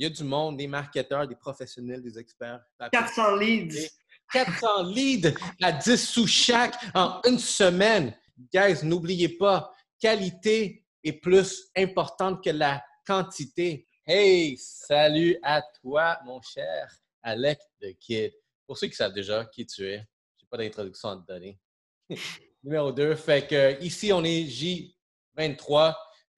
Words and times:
Il 0.00 0.04
y 0.04 0.06
a 0.06 0.08
du 0.08 0.24
monde, 0.24 0.56
des 0.56 0.66
marketeurs, 0.66 1.28
des 1.28 1.36
professionnels, 1.36 2.00
des 2.00 2.18
experts. 2.18 2.64
400 2.90 3.36
leads. 3.36 3.90
400 4.32 4.84
leads 4.84 5.34
à 5.60 5.72
10 5.72 6.08
sous 6.08 6.26
chaque 6.26 6.74
en 6.94 7.20
une 7.28 7.38
semaine. 7.38 8.16
Guys, 8.50 8.82
n'oubliez 8.82 9.28
pas, 9.28 9.70
qualité 9.98 10.86
est 11.04 11.12
plus 11.12 11.70
importante 11.76 12.42
que 12.42 12.48
la 12.48 12.82
quantité. 13.06 13.86
Hey, 14.06 14.56
salut 14.56 15.38
à 15.42 15.60
toi, 15.82 16.18
mon 16.24 16.40
cher 16.40 16.90
Alec 17.22 17.58
de 17.82 17.90
Kid. 17.90 18.32
Pour 18.66 18.78
ceux 18.78 18.86
qui 18.86 18.96
savent 18.96 19.12
déjà 19.12 19.44
qui 19.44 19.66
tu 19.66 19.86
es, 19.86 19.98
je 19.98 19.98
n'ai 19.98 20.48
pas 20.48 20.56
d'introduction 20.56 21.10
à 21.10 21.16
te 21.16 21.30
donner. 21.30 21.60
Numéro 22.64 22.90
2, 22.90 23.16
fait 23.16 23.46
que 23.46 23.78
ici, 23.84 24.14
on 24.14 24.24
est 24.24 24.44
J23 24.44 25.94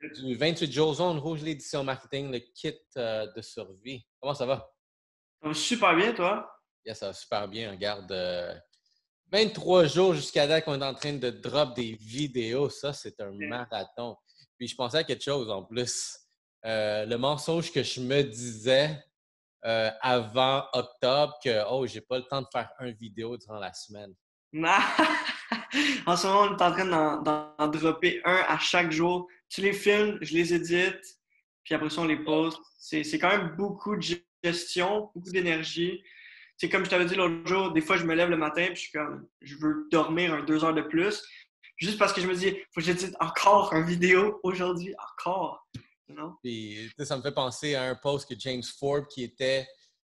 du 0.09 0.35
28 0.35 0.73
jours 0.73 0.95
Zone 0.95 1.19
Rouge, 1.19 1.43
l'édition 1.43 1.85
marketing, 1.85 2.31
le 2.31 2.39
kit 2.39 2.75
euh, 2.97 3.27
de 3.35 3.43
survie. 3.43 4.05
Comment 4.21 4.35
ça 4.35 4.47
va? 4.47 4.71
Ça 5.41 5.49
va 5.49 5.55
super 5.55 5.97
bien, 5.97 6.13
toi? 6.13 6.51
Yeah, 6.85 6.95
ça 6.95 7.09
va 7.09 7.13
super 7.13 7.49
bien. 7.49 7.71
Regarde, 7.71 8.13
23 9.31 9.85
euh, 9.85 9.89
jours 9.89 10.15
jusqu'à 10.15 10.47
date 10.47 10.65
qu'on 10.65 10.81
est 10.81 10.85
en 10.85 10.95
train 10.95 11.13
de 11.13 11.31
drop 11.31 11.75
des 11.75 11.93
vidéos. 12.01 12.69
Ça, 12.69 12.93
c'est 12.93 13.21
un 13.21 13.33
marathon. 13.33 14.17
Puis 14.59 14.69
je 14.69 14.77
pensais 14.77 14.99
à 14.99 15.05
quelque 15.05 15.25
chose 15.25 15.51
en 15.51 15.63
plus. 15.63 16.19
Euh, 16.65 17.07
le 17.07 17.17
mensonge 17.17 17.73
que 17.73 17.83
je 17.83 18.01
me 18.01 18.23
disais 18.23 19.05
avant 19.65 20.65
octobre 20.73 21.39
que 21.43 21.63
oh, 21.71 21.87
j'ai 21.87 22.01
pas 22.01 22.19
le 22.19 22.25
temps 22.25 22.43
de 22.43 22.49
faire 22.53 22.69
une 22.81 22.95
vidéo 22.95 23.37
durant 23.37 23.61
la 23.61 23.73
semaine. 23.73 24.13
en 26.07 26.17
ce 26.17 26.27
moment, 26.27 26.41
on 26.41 26.57
est 26.57 26.63
en 26.63 26.73
train 26.73 27.23
d'en 27.23 27.69
dropper 27.69 28.21
un 28.25 28.45
à 28.49 28.59
chaque 28.59 28.91
jour. 28.91 29.29
Tu 29.53 29.61
les 29.61 29.75
filmes, 29.75 30.17
je 30.23 30.33
les 30.33 30.55
édite, 30.55 31.19
puis 31.63 31.75
après 31.75 31.91
ça, 31.91 32.01
on 32.01 32.07
les 32.07 32.17
poste. 32.25 32.59
C'est 32.79 33.19
quand 33.19 33.37
même 33.37 33.55
beaucoup 33.57 33.97
de 33.97 34.03
gestion, 34.43 35.11
beaucoup 35.15 35.31
d'énergie. 35.31 36.03
C'est 36.57 36.71
comme 36.71 36.87
je 36.87 36.91
t'avais 36.91 37.05
dit 37.05 37.15
l'autre 37.15 37.47
jour, 37.47 37.71
des 37.73 37.83
fois, 37.83 37.99
je 37.99 38.05
me 38.05 38.15
lève 38.15 38.31
le 38.31 38.39
matin, 38.39 38.67
puis 38.67 38.77
je 38.77 38.81
suis 38.81 38.93
comme, 38.93 39.29
je 39.43 39.57
veux 39.57 39.89
dormir 39.91 40.33
un 40.33 40.43
deux 40.43 40.65
heures 40.65 40.73
de 40.73 40.81
plus, 40.81 41.23
juste 41.77 41.99
parce 41.99 42.15
que 42.15 42.23
je 42.23 42.27
me 42.27 42.35
dis, 42.35 42.51
faut 42.73 42.81
que 42.81 42.83
j'édite 42.83 43.15
encore 43.21 43.75
une 43.75 43.85
vidéo 43.85 44.41
aujourd'hui, 44.43 44.95
encore. 45.13 45.69
Puis, 46.43 46.91
ça 46.99 47.19
me 47.19 47.23
fait 47.23 47.33
penser 47.33 47.75
à 47.75 47.85
un 47.85 47.95
post 47.95 48.29
que 48.29 48.35
James 48.39 48.63
Forbes 48.79 49.07
qui 49.07 49.23
était 49.23 49.67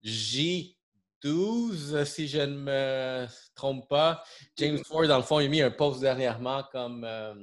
J 0.03 0.77
12, 1.23 2.05
si 2.05 2.27
je 2.27 2.41
ne 2.41 2.57
me 2.57 3.27
trompe 3.55 3.89
pas. 3.89 4.23
James 4.57 4.79
Ford, 4.85 5.07
dans 5.07 5.17
le 5.17 5.23
fond, 5.23 5.41
il 5.41 5.47
a 5.47 5.49
mis 5.49 5.63
un 5.63 5.71
post 5.71 6.01
dernièrement 6.01 6.65
comme 6.71 7.05
euh, 7.05 7.35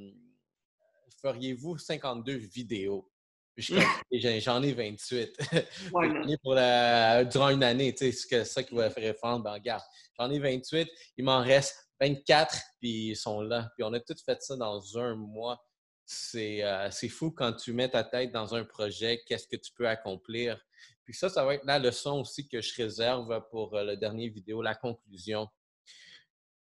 Feriez-vous 1.26 1.80
52 1.80 2.34
vidéos? 2.34 3.10
J'en 4.12 4.62
ai 4.62 4.74
28. 4.74 5.40
pour 6.44 6.54
durant 6.54 7.50
une 7.50 7.64
année, 7.64 7.96
tu 7.96 8.12
sais, 8.12 8.30
c'est 8.30 8.46
ça 8.46 8.62
qui 8.62 8.76
va 8.76 8.92
faire 8.92 9.06
référence. 9.06 9.42
Ben, 9.42 9.54
regarde, 9.54 9.82
j'en 10.20 10.30
ai 10.30 10.38
28, 10.38 10.88
il 11.18 11.26
m'en 11.26 11.42
reste 11.42 11.90
24, 12.00 12.56
puis 12.80 13.10
ils 13.10 13.16
sont 13.16 13.42
là. 13.42 13.72
Puis 13.76 13.84
on 13.84 13.92
a 13.94 14.00
tous 14.00 14.22
fait 14.24 14.40
ça 14.40 14.56
dans 14.56 15.00
un 15.00 15.16
mois. 15.16 15.66
Euh, 16.36 16.90
c'est 16.92 17.10
fou 17.10 17.32
quand 17.32 17.54
tu 17.54 17.74
mets 17.74 17.90
ta 17.90 18.04
tête 18.04 18.32
dans 18.32 18.54
un 18.54 18.64
projet, 18.64 19.24
qu'est-ce 19.26 19.48
que 19.48 19.56
tu 19.56 19.72
peux 19.74 19.88
accomplir. 19.88 20.64
Puis 21.06 21.16
ça, 21.16 21.28
ça 21.28 21.44
va 21.44 21.56
être 21.56 21.66
la 21.66 21.80
leçon 21.80 22.20
aussi 22.20 22.48
que 22.48 22.62
je 22.62 22.76
réserve 22.76 23.42
pour 23.50 23.76
euh, 23.76 23.84
le 23.84 23.98
dernier 23.98 24.30
vidéo, 24.30 24.62
la 24.62 24.76
conclusion. 24.76 25.48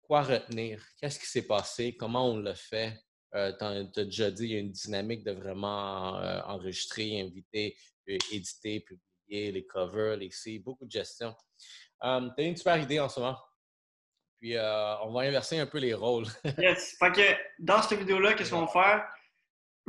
Quoi 0.01 0.23
retenir? 0.23 0.83
Qu'est-ce 0.99 1.19
qui 1.19 1.27
s'est 1.27 1.47
passé? 1.47 1.95
Comment 1.99 2.31
on 2.31 2.39
l'a 2.39 2.55
fait? 2.55 2.99
Euh, 3.35 3.53
tu 3.59 4.01
as 4.01 4.05
déjà 4.05 4.31
dit, 4.31 4.45
il 4.45 4.53
y 4.53 4.57
a 4.57 4.61
une 4.61 4.73
dynamique 4.73 5.25
de 5.25 5.33
vraiment 5.33 6.17
euh, 6.17 6.41
enregistrer, 6.47 7.21
inviter, 7.21 7.77
éditer, 8.07 8.81
publier, 8.81 9.53
les 9.53 9.67
covers, 9.67 10.17
les 10.17 10.31
sites, 10.31 10.65
beaucoup 10.65 10.87
de 10.87 10.91
gestion. 10.91 11.35
tu 12.01 12.07
as 12.07 12.33
une 12.39 12.57
super 12.57 12.79
idée 12.79 13.01
en 13.01 13.09
ce 13.09 13.21
moment. 13.21 13.39
Puis 14.41 14.55
on 14.57 15.13
va 15.13 15.23
inverser 15.23 15.59
un 15.59 15.67
peu 15.67 15.79
les 15.79 15.95
rôles. 15.95 16.27
yes. 16.59 16.97
Fait 16.99 17.13
que 17.13 17.37
dans 17.59 17.83
cette 17.83 17.99
vidéo-là, 17.99 18.35
qu'est-ce 18.35 18.51
qu'on 18.51 18.65
va 18.65 18.69
faire? 18.69 19.09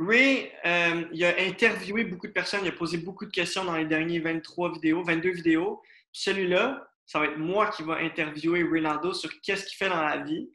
Ray, 0.00 0.50
euh, 0.64 1.04
il 1.12 1.24
a 1.26 1.38
interviewé 1.40 2.04
beaucoup 2.04 2.26
de 2.26 2.32
personnes, 2.32 2.60
il 2.64 2.68
a 2.68 2.72
posé 2.72 2.96
beaucoup 2.96 3.26
de 3.26 3.30
questions 3.30 3.66
dans 3.66 3.76
les 3.76 3.84
derniers 3.84 4.18
23 4.18 4.72
vidéos, 4.72 5.04
22 5.04 5.30
vidéos. 5.30 5.82
Celui-là, 6.10 6.88
ça 7.04 7.18
va 7.18 7.26
être 7.26 7.36
moi 7.36 7.70
qui 7.70 7.82
va 7.82 7.96
interviewer 7.96 8.62
Ronaldo 8.62 9.12
sur 9.12 9.30
qu'est-ce 9.42 9.66
qu'il 9.66 9.76
fait 9.76 9.90
dans 9.90 10.02
la 10.02 10.22
vie. 10.22 10.50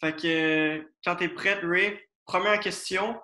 Fait 0.00 0.16
que 0.16 0.84
quand 1.04 1.14
tu 1.14 1.24
es 1.24 1.28
prête, 1.28 1.60
Ray, 1.62 2.00
première 2.30 2.60
question. 2.60 3.20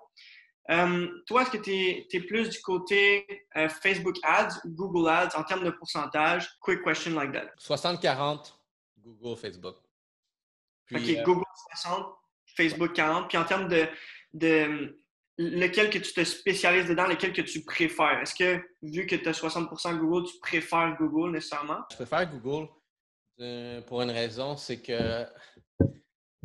Euh, 0.70 1.06
toi, 1.26 1.42
est-ce 1.42 1.50
que 1.50 1.58
tu 1.58 1.72
es, 1.72 2.20
plus 2.26 2.48
du 2.48 2.60
côté 2.60 3.24
euh, 3.56 3.68
Facebook 3.68 4.16
Ads 4.24 4.60
ou 4.64 4.70
Google 4.70 5.08
Ads 5.08 5.36
en 5.36 5.44
termes 5.44 5.64
de 5.64 5.70
pourcentage? 5.70 6.48
Quick 6.60 6.82
question 6.82 7.12
like 7.14 7.32
that. 7.32 7.50
60-40, 7.60 8.52
Google, 8.98 9.36
Facebook. 9.36 9.76
OK, 10.92 11.22
Google 11.24 11.44
60, 11.74 12.06
Facebook 12.56 12.92
40. 12.94 13.28
Puis 13.28 13.38
en 13.38 13.44
termes 13.44 13.68
de 13.68 14.96
lequel 15.38 15.90
que 15.90 15.98
tu 15.98 16.12
te 16.12 16.24
spécialises 16.24 16.88
dedans, 16.88 17.06
lequel 17.06 17.32
que 17.32 17.42
tu 17.42 17.62
préfères? 17.64 18.20
Est-ce 18.20 18.34
que, 18.34 18.60
vu 18.82 19.06
que 19.06 19.16
tu 19.16 19.28
as 19.28 19.32
60% 19.32 19.98
Google, 19.98 20.26
tu 20.28 20.38
préfères 20.40 20.96
Google 20.98 21.32
nécessairement? 21.32 21.80
Je 21.90 21.96
préfère 21.96 22.28
Google 22.30 22.68
euh, 23.40 23.80
pour 23.82 24.02
une 24.02 24.10
raison, 24.10 24.56
c'est 24.56 24.80
que, 24.80 25.24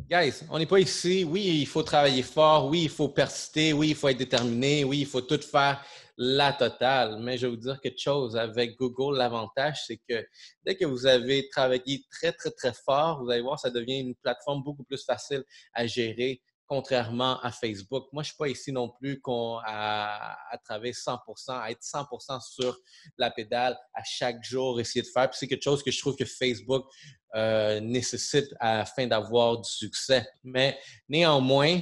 guys, 0.08 0.44
on 0.50 0.58
n'est 0.58 0.66
pas 0.66 0.80
ici. 0.80 1.24
Oui, 1.24 1.60
il 1.60 1.66
faut 1.66 1.82
travailler 1.82 2.22
fort. 2.22 2.68
Oui, 2.68 2.82
il 2.84 2.88
faut 2.88 3.08
persister. 3.08 3.72
Oui, 3.72 3.90
il 3.90 3.94
faut 3.94 4.08
être 4.08 4.18
déterminé. 4.18 4.84
Oui, 4.84 5.00
il 5.00 5.06
faut 5.06 5.20
tout 5.20 5.40
faire 5.40 5.84
la 6.16 6.52
totale. 6.52 7.18
Mais 7.20 7.38
je 7.38 7.46
vais 7.46 7.50
vous 7.50 7.60
dire 7.60 7.80
quelque 7.80 8.00
chose. 8.00 8.36
Avec 8.36 8.76
Google, 8.76 9.18
l'avantage, 9.18 9.84
c'est 9.86 10.00
que 10.08 10.26
dès 10.64 10.76
que 10.76 10.84
vous 10.84 11.06
avez 11.06 11.48
travaillé 11.48 12.04
très, 12.10 12.32
très, 12.32 12.50
très 12.50 12.72
fort, 12.72 13.22
vous 13.22 13.30
allez 13.30 13.42
voir, 13.42 13.58
ça 13.58 13.70
devient 13.70 14.00
une 14.00 14.14
plateforme 14.14 14.62
beaucoup 14.62 14.84
plus 14.84 15.02
facile 15.04 15.44
à 15.72 15.86
gérer 15.86 16.42
contrairement 16.72 17.38
à 17.42 17.52
Facebook. 17.52 18.06
Moi, 18.14 18.22
je 18.22 18.28
ne 18.28 18.30
suis 18.30 18.36
pas 18.38 18.48
ici 18.48 18.72
non 18.72 18.88
plus 18.88 19.20
à, 19.26 20.38
à 20.50 20.56
travailler 20.56 20.94
100% 20.94 21.18
à 21.50 21.70
être 21.70 21.82
100% 21.82 22.40
sur 22.40 22.78
la 23.18 23.30
pédale 23.30 23.76
à 23.92 24.02
chaque 24.02 24.42
jour, 24.42 24.80
essayer 24.80 25.02
de 25.02 25.08
faire. 25.08 25.28
Puis 25.28 25.36
c'est 25.38 25.48
quelque 25.48 25.62
chose 25.62 25.82
que 25.82 25.90
je 25.90 26.00
trouve 26.00 26.16
que 26.16 26.24
Facebook 26.24 26.86
euh, 27.34 27.78
nécessite 27.80 28.54
afin 28.58 29.06
d'avoir 29.06 29.60
du 29.60 29.68
succès. 29.68 30.26
Mais 30.44 30.78
néanmoins, 31.10 31.78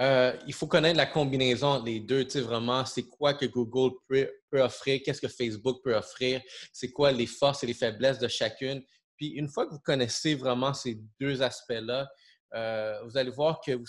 euh, 0.00 0.36
il 0.44 0.54
faut 0.54 0.66
connaître 0.66 0.96
la 0.96 1.06
combinaison 1.06 1.78
des 1.78 2.00
deux. 2.00 2.26
Tu 2.26 2.40
vraiment, 2.40 2.84
c'est 2.84 3.04
quoi 3.04 3.32
que 3.32 3.46
Google 3.46 3.94
peut, 4.08 4.28
peut 4.50 4.60
offrir, 4.60 5.02
qu'est-ce 5.04 5.20
que 5.20 5.28
Facebook 5.28 5.84
peut 5.84 5.94
offrir, 5.94 6.42
c'est 6.72 6.90
quoi 6.90 7.12
les 7.12 7.28
forces 7.28 7.62
et 7.62 7.68
les 7.68 7.74
faiblesses 7.74 8.18
de 8.18 8.26
chacune? 8.26 8.82
Puis 9.16 9.28
une 9.28 9.48
fois 9.48 9.66
que 9.66 9.70
vous 9.70 9.78
connaissez 9.84 10.34
vraiment 10.34 10.74
ces 10.74 11.00
deux 11.20 11.42
aspects-là, 11.42 12.08
euh, 12.54 13.02
vous 13.04 13.16
allez 13.16 13.30
voir 13.30 13.60
que 13.60 13.72
vous, 13.72 13.86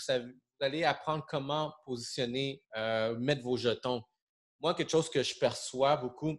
allez 0.60 0.84
apprendre 0.84 1.24
comment 1.28 1.72
positionner, 1.84 2.62
euh, 2.76 3.16
mettre 3.18 3.42
vos 3.42 3.56
jetons. 3.56 4.02
Moi, 4.60 4.74
quelque 4.74 4.90
chose 4.90 5.08
que 5.08 5.22
je 5.22 5.38
perçois 5.38 5.96
beaucoup, 5.96 6.36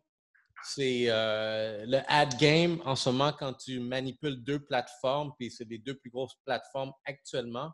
c'est 0.63 1.05
euh, 1.07 1.85
le 1.85 1.99
ad 2.07 2.37
game 2.37 2.81
en 2.83 2.95
ce 2.95 3.09
moment 3.09 3.31
quand 3.31 3.53
tu 3.53 3.79
manipules 3.79 4.43
deux 4.43 4.59
plateformes, 4.59 5.31
puis 5.39 5.49
c'est 5.49 5.63
les 5.69 5.77
deux 5.77 5.95
plus 5.95 6.09
grosses 6.09 6.35
plateformes 6.45 6.91
actuellement. 7.05 7.71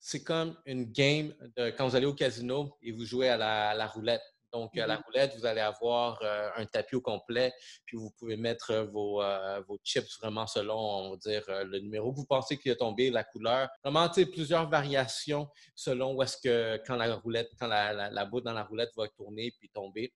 C'est 0.00 0.24
comme 0.24 0.56
une 0.66 0.84
game 0.84 1.32
de 1.56 1.70
quand 1.70 1.88
vous 1.88 1.96
allez 1.96 2.06
au 2.06 2.14
casino 2.14 2.76
et 2.82 2.92
vous 2.92 3.04
jouez 3.04 3.28
à 3.28 3.36
la 3.74 3.86
roulette. 3.86 4.22
Donc, 4.52 4.76
à 4.78 4.86
la 4.86 4.98
mmh 4.98 5.02
roulette, 5.06 5.36
vous 5.36 5.46
allez 5.46 5.60
avoir 5.60 6.18
euh, 6.22 6.50
un 6.56 6.64
tapis 6.64 6.96
au 6.96 7.00
complet, 7.00 7.52
puis 7.84 7.96
vous 7.96 8.10
pouvez 8.18 8.36
mettre 8.36 8.70
euh, 8.70 8.86
euh, 8.86 9.60
vos, 9.66 9.78
chips 9.84 10.18
vraiment 10.20 10.46
selon, 10.46 10.78
on 10.78 11.10
va 11.10 11.16
dire, 11.16 11.42
le 11.48 11.78
numéro 11.80 12.12
que 12.12 12.16
vous 12.16 12.26
pensez 12.26 12.56
qu'il 12.58 12.72
a 12.72 12.76
tombé, 12.76 13.10
la 13.10 13.24
couleur. 13.24 13.68
Vraiment, 13.84 14.08
tu 14.08 14.22
sais, 14.22 14.26
plusieurs 14.26 14.68
variations 14.68 15.48
selon 15.74 16.14
où 16.14 16.22
est-ce 16.22 16.36
que, 16.38 16.82
quand 16.86 16.96
la 16.96 17.14
roulette, 17.16 17.50
quand 17.58 17.66
la, 17.66 17.92
la, 17.92 18.10
la 18.10 18.24
boule 18.24 18.42
dans 18.42 18.52
la 18.52 18.64
roulette 18.64 18.90
va 18.96 19.06
tourner 19.08 19.52
puis 19.58 19.68
tomber. 19.68 20.14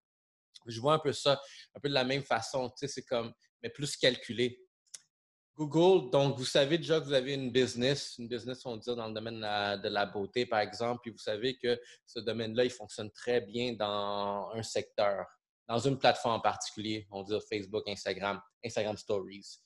Je 0.66 0.80
vois 0.80 0.94
un 0.94 0.98
peu 0.98 1.12
ça, 1.12 1.40
un 1.74 1.80
peu 1.80 1.88
de 1.88 1.94
la 1.94 2.04
même 2.04 2.22
façon, 2.22 2.70
tu 2.70 2.74
sais, 2.76 2.88
c'est 2.88 3.02
comme, 3.02 3.32
mais 3.62 3.68
plus 3.68 3.96
calculé. 3.96 4.60
Google, 5.56 6.10
donc 6.10 6.38
vous 6.38 6.46
savez 6.46 6.78
déjà 6.78 6.98
que 6.98 7.04
vous 7.04 7.12
avez 7.12 7.34
une 7.34 7.50
business, 7.50 8.16
une 8.18 8.26
business, 8.26 8.64
on 8.64 8.76
dire, 8.76 8.96
dans 8.96 9.08
le 9.08 9.12
domaine 9.12 9.40
de 9.40 9.88
la, 9.88 10.06
beauté, 10.06 10.46
par 10.46 10.60
exemple, 10.60 11.00
puis 11.02 11.10
vous 11.10 11.18
savez 11.18 11.56
que 11.58 11.78
ce 12.06 12.20
domaine-là, 12.20 12.64
il 12.64 12.70
fonctionne 12.70 13.10
très 13.10 13.42
bien 13.42 13.74
dans 13.74 14.50
un 14.54 14.62
secteur, 14.62 15.26
dans 15.68 15.78
une 15.78 15.98
plateforme 15.98 16.36
en 16.36 16.40
particulier, 16.40 17.06
on 17.10 17.22
dire 17.22 17.40
Facebook, 17.48 17.82
Instagram, 17.86 18.40
Instagram 18.64 18.96
Stories. 18.96 19.58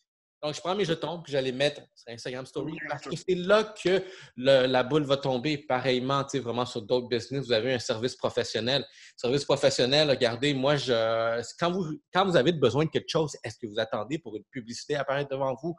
Donc, 0.42 0.54
je 0.54 0.60
prends 0.60 0.74
mes 0.74 0.84
jetons 0.84 1.22
que 1.22 1.30
j'allais 1.30 1.52
mettre 1.52 1.80
sur 1.94 2.12
Instagram 2.12 2.44
Story 2.44 2.76
parce 2.88 3.02
que 3.02 3.16
c'est 3.16 3.34
là 3.34 3.64
que 3.64 4.02
la 4.36 4.82
boule 4.82 5.04
va 5.04 5.16
tomber. 5.16 5.58
Pareillement, 5.58 6.24
tu 6.24 6.30
sais, 6.30 6.38
vraiment 6.40 6.66
sur 6.66 6.82
d'autres 6.82 7.08
business, 7.08 7.46
vous 7.46 7.52
avez 7.52 7.74
un 7.74 7.78
service 7.78 8.14
professionnel. 8.16 8.84
Service 9.16 9.44
professionnel, 9.44 10.10
regardez, 10.10 10.52
moi, 10.52 10.76
je, 10.76 11.42
quand, 11.58 11.72
vous, 11.72 11.86
quand 12.12 12.26
vous 12.26 12.36
avez 12.36 12.52
besoin 12.52 12.84
de 12.84 12.90
quelque 12.90 13.08
chose, 13.08 13.34
est-ce 13.44 13.58
que 13.58 13.66
vous 13.66 13.78
attendez 13.78 14.18
pour 14.18 14.36
une 14.36 14.44
publicité 14.50 14.96
apparaître 14.96 15.30
devant 15.30 15.54
vous? 15.62 15.74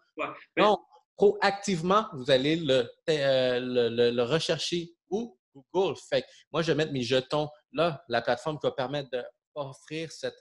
Non, 0.58 0.80
proactivement, 1.16 2.08
vous 2.14 2.32
allez 2.32 2.60
euh, 2.70 3.60
le, 3.60 4.12
le, 4.12 4.24
rechercher 4.24 4.92
où? 5.10 5.38
Google. 5.74 5.96
Fait 6.10 6.26
moi, 6.52 6.62
je 6.62 6.72
vais 6.72 6.76
mettre 6.76 6.92
mes 6.92 7.02
jetons 7.02 7.50
là, 7.74 8.04
la 8.10 8.22
plateforme 8.22 8.60
qui 8.60 8.68
va 8.68 8.72
permettre 8.72 9.10
de 9.12 9.24
offrir 9.58 10.12
cette 10.12 10.38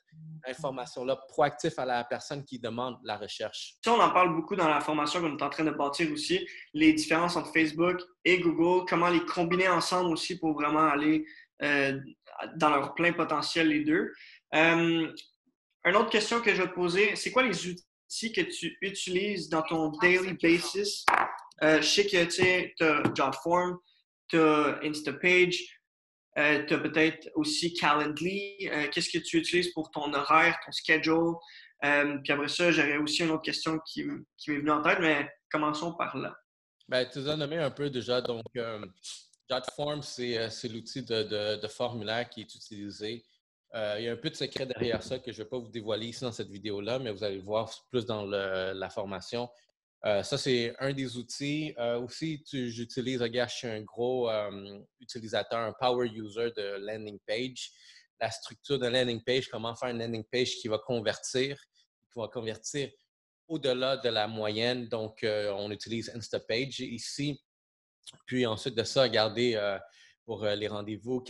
information-là 0.47 1.17
proactif 1.29 1.79
à 1.79 1.85
la 1.85 2.05
personne 2.05 2.45
qui 2.45 2.59
demande 2.59 2.99
la 3.03 3.17
recherche? 3.17 3.75
Ça, 3.85 3.93
on 3.93 4.01
en 4.01 4.11
parle 4.11 4.35
beaucoup 4.35 4.57
dans 4.57 4.69
la 4.69 4.81
formation 4.81 5.21
qu'on 5.21 5.37
est 5.37 5.43
en 5.43 5.51
train 5.51 5.65
de 5.65 5.71
bâtir 5.71 6.11
aussi, 6.13 6.47
les 6.75 6.93
différences 6.93 7.37
entre 7.37 7.53
Facebook 7.53 8.01
et 8.25 8.39
Google, 8.41 8.87
comment 8.89 9.09
les 9.09 9.25
combiner 9.25 9.69
ensemble 9.69 10.13
aussi 10.13 10.39
pour 10.39 10.55
vraiment 10.55 10.87
aller 10.87 11.25
euh, 11.63 11.99
dans 12.57 12.71
leur 12.71 12.95
plein 12.95 13.13
potentiel 13.13 13.69
les 13.69 13.85
deux. 13.85 14.13
Euh, 14.55 15.11
une 15.85 15.97
autre 15.97 16.11
question 16.11 16.41
que 16.41 16.55
je 16.55 16.63
vais 16.63 16.69
te 16.69 16.75
poser, 16.75 17.17
c'est 17.17 17.31
quoi 17.31 17.43
les 17.43 17.67
outils 17.67 18.33
que 18.33 18.43
tu 18.43 18.77
utilises 18.83 19.49
dans 19.49 19.63
ton 19.63 19.91
daily 20.03 20.35
basis? 20.35 21.07
Euh, 21.63 21.81
je 21.81 21.87
sais 21.87 22.07
que 22.07 22.25
tu 22.25 22.85
as 22.85 23.03
JotForm, 23.15 23.79
tu 24.29 24.39
as 24.39 24.81
Instapage, 24.83 25.76
euh, 26.39 26.65
tu 26.67 26.75
as 26.75 26.79
peut-être 26.79 27.31
aussi 27.35 27.73
Calendly. 27.73 28.69
Euh, 28.69 28.89
qu'est-ce 28.93 29.11
que 29.11 29.19
tu 29.19 29.39
utilises 29.39 29.73
pour 29.73 29.91
ton 29.91 30.13
horaire, 30.13 30.59
ton 30.65 30.73
schedule? 30.73 31.35
Euh, 31.85 32.19
puis 32.23 32.33
après 32.33 32.49
ça, 32.49 32.71
j'aurais 32.71 32.99
aussi 32.99 33.23
une 33.23 33.31
autre 33.31 33.43
question 33.43 33.79
qui, 33.87 34.05
m'est 34.05 34.59
venue 34.59 34.71
en 34.71 34.83
tête, 34.83 34.99
mais 35.01 35.29
commençons 35.51 35.95
par 35.95 36.17
là. 36.17 36.37
Ben, 36.89 37.09
tu 37.11 37.19
as 37.19 37.37
nommé 37.37 37.59
un 37.59 37.71
peu 37.71 37.91
déjà. 37.91 38.21
Donc, 38.21 38.45
JotForm, 39.51 40.03
c'est 40.03 40.69
l'outil 40.69 41.03
de, 41.03 41.67
formulaire 41.69 42.29
qui 42.29 42.43
est 42.43 42.55
utilisé. 42.55 43.25
il 43.75 44.05
y 44.05 44.09
a 44.09 44.13
un 44.13 44.17
peu 44.17 44.31
de 44.31 44.37
secret 44.37 44.67
derrière 44.67 45.03
ça 45.03 45.19
que 45.19 45.33
je 45.33 45.39
ne 45.39 45.45
vais 45.45 45.49
pas 45.49 45.59
vous 45.59 45.69
dévoiler 45.69 46.09
ici 46.09 46.23
dans 46.23 46.33
cette 46.33 46.51
vidéo-là, 46.51 46.99
mais 46.99 47.11
vous 47.13 47.25
allez 47.25 47.37
le 47.37 47.45
voir 47.45 47.71
plus 47.91 48.05
dans 48.05 48.25
la 48.27 48.91
formation. 48.91 49.49
Euh, 50.05 50.23
ça, 50.23 50.37
c'est 50.39 50.75
un 50.79 50.93
des 50.93 51.17
outils. 51.17 51.75
Euh, 51.79 52.01
aussi, 52.01 52.45
j'utilise, 52.53 53.23
regarde, 53.23 53.51
je 53.51 53.57
suis 53.57 53.69
un 53.69 53.83
gros 53.83 54.31
euh, 54.31 54.79
utilisateur, 55.01 55.59
un 55.59 55.73
power 55.73 56.07
user 56.07 56.51
de 56.57 56.77
landing 56.81 57.19
page. 57.27 57.71
La 58.21 58.31
structure 58.31 58.79
de 58.79 58.87
landing 58.87 59.23
page, 59.25 59.49
comment 59.49 59.75
faire 59.75 59.91
une 59.91 59.99
landing 59.99 60.25
page 60.31 60.57
qui 60.57 60.69
va 60.69 60.79
convertir, 60.79 61.59
qui 62.13 62.19
va 62.19 62.29
convertir 62.29 62.91
au-delà 63.49 63.97
de 63.97 64.09
la 64.09 64.27
moyenne. 64.27 64.89
Donc, 64.89 65.19
on 65.23 65.71
utilise 65.71 66.11
Instapage 66.15 66.81
ici. 66.81 67.41
Puis 68.27 68.47
ensuite 68.47 68.75
de 68.75 68.85
ça, 68.85 69.03
regardez 69.03 69.55
pour 70.27 70.45
les 70.45 70.69
rendez-vous. 70.69 71.23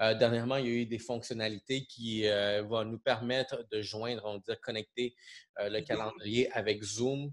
Euh, 0.00 0.14
dernièrement, 0.14 0.56
il 0.56 0.66
y 0.66 0.68
a 0.68 0.72
eu 0.72 0.86
des 0.86 0.98
fonctionnalités 0.98 1.86
qui 1.86 2.26
euh, 2.26 2.64
vont 2.64 2.84
nous 2.84 2.98
permettre 2.98 3.64
de 3.70 3.80
joindre, 3.80 4.22
on 4.24 4.34
va 4.34 4.38
dire, 4.40 4.60
connecter 4.60 5.14
euh, 5.60 5.68
le 5.68 5.80
calendrier 5.82 6.50
avec 6.52 6.82
Zoom. 6.82 7.32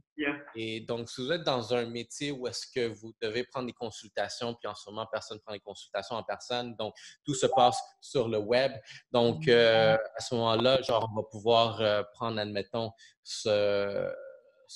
Et 0.55 0.81
donc, 0.81 1.09
si 1.09 1.21
vous 1.21 1.31
êtes 1.31 1.43
dans 1.43 1.73
un 1.73 1.87
métier 1.87 2.31
où 2.31 2.47
est-ce 2.47 2.67
que 2.67 2.87
vous 2.87 3.13
devez 3.19 3.43
prendre 3.43 3.65
des 3.65 3.73
consultations, 3.73 4.53
puis 4.53 4.67
en 4.67 4.75
ce 4.75 4.89
moment, 4.89 5.07
personne 5.11 5.37
ne 5.37 5.41
prend 5.41 5.53
des 5.53 5.59
consultations 5.59 6.15
en 6.15 6.23
personne, 6.23 6.75
donc 6.75 6.93
tout 7.25 7.33
se 7.33 7.47
passe 7.47 7.81
sur 7.99 8.29
le 8.29 8.37
web. 8.37 8.71
Donc, 9.11 9.47
à 9.47 9.97
ce 10.19 10.35
moment-là, 10.35 10.81
genre, 10.83 11.09
on 11.11 11.15
va 11.15 11.23
pouvoir 11.23 12.05
prendre, 12.13 12.39
admettons, 12.39 12.91
ce 13.23 14.13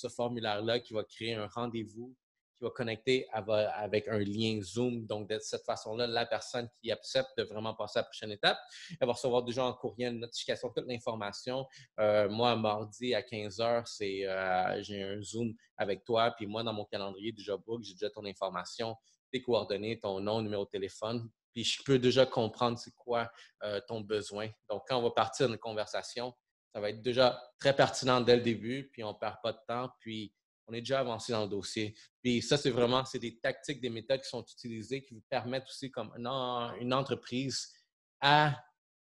formulaire-là 0.10 0.80
qui 0.80 0.94
va 0.94 1.04
créer 1.04 1.36
un 1.36 1.48
rendez-vous 1.48 2.16
qui 2.58 2.64
va 2.64 2.70
connecter 2.70 3.28
avec 3.32 4.08
un 4.08 4.20
lien 4.20 4.60
Zoom. 4.62 5.06
Donc, 5.06 5.30
de 5.30 5.40
cette 5.40 5.66
façon-là, 5.66 6.08
la 6.08 6.26
personne 6.26 6.70
qui 6.82 6.92
accepte 6.92 7.30
de 7.38 7.44
vraiment 7.44 7.74
passer 7.74 8.00
à 8.00 8.02
la 8.02 8.06
prochaine 8.06 8.32
étape, 8.32 8.58
elle 9.00 9.08
va 9.08 9.14
recevoir 9.14 9.44
déjà 9.44 9.66
en 9.66 9.74
courriel 9.74 10.14
une 10.14 10.20
notification 10.22 10.70
toute 10.70 10.88
l'information. 10.88 11.66
Euh, 12.00 12.30
moi, 12.30 12.56
mardi 12.56 13.14
à 13.14 13.22
15 13.22 13.60
h 13.60 13.84
c'est 13.86 14.26
euh, 14.26 14.82
j'ai 14.84 15.04
un 15.04 15.22
Zoom 15.22 15.54
avec 15.78 16.04
toi. 16.04 16.32
Puis 16.32 16.48
moi, 16.48 16.64
dans 16.64 16.74
mon 16.74 16.86
calendrier 16.86 17.32
du 17.32 17.44
Jobbook, 17.44 17.84
j'ai 17.84 17.94
déjà 17.94 18.10
ton 18.10 18.26
information, 18.26 18.96
tes 19.32 19.42
coordonnées, 19.42 20.00
ton 20.00 20.20
nom, 20.20 20.42
numéro 20.42 20.66
de 20.66 20.70
téléphone. 20.70 21.30
Puis 21.54 21.64
je 21.64 21.84
peux 21.84 22.00
déjà 22.00 22.26
comprendre 22.26 22.78
c'est 22.78 22.94
quoi 22.96 23.32
euh, 23.64 23.80
ton 23.88 24.02
besoin. 24.02 24.50
Donc, 24.70 24.84
quand 24.88 24.98
on 24.98 25.04
va 25.04 25.12
partir 25.12 25.48
d'une 25.48 25.58
conversation, 25.58 26.34
ça 26.74 26.82
va 26.82 26.90
être 26.90 27.02
déjà 27.02 27.42
très 27.58 27.74
pertinent 27.74 28.20
dès 28.20 28.36
le 28.36 28.42
début, 28.42 28.90
puis 28.92 29.02
on 29.04 29.14
ne 29.14 29.18
perd 29.18 29.38
pas 29.42 29.54
de 29.54 29.60
temps. 29.66 29.90
Puis 30.02 30.34
on 30.68 30.74
est 30.74 30.82
déjà 30.82 31.00
avancé 31.00 31.32
dans 31.32 31.44
le 31.44 31.50
dossier. 31.50 31.96
Puis 32.24 32.42
ça, 32.42 32.58
c'est 32.58 32.72
vraiment, 32.72 33.06
c'est 33.06 33.20
des 33.20 33.40
tactiques, 33.40 33.82
des 33.82 33.90
méthodes 33.90 34.22
qui 34.22 34.30
sont 34.30 34.44
utilisées 34.44 35.04
qui 35.04 35.14
vous 35.14 35.24
permettent 35.30 35.68
aussi, 35.68 35.92
comme 35.92 36.12
une, 36.18 36.94
entreprise, 36.94 37.72
à 38.20 38.56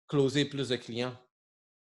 closer 0.07 0.45
plus 0.45 0.69
de 0.69 0.75
clients. 0.75 1.15